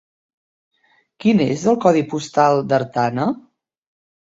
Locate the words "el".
1.73-1.79